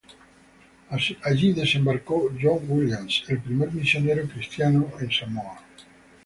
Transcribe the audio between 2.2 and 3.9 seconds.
John Williams, el primer